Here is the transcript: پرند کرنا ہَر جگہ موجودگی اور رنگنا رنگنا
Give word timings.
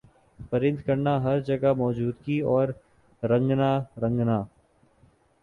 پرند 0.51 0.77
کرنا 0.85 1.13
ہَر 1.23 1.39
جگہ 1.39 1.73
موجودگی 1.73 2.39
اور 2.51 2.67
رنگنا 3.23 3.71
رنگنا 4.01 4.41